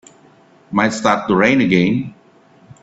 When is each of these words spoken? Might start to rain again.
Might 0.71 0.93
start 0.93 1.27
to 1.27 1.35
rain 1.35 1.61
again. 1.61 2.15